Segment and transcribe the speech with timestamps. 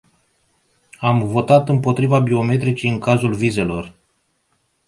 [0.99, 3.93] Am votat împotriva biometricii în cazul vizelor.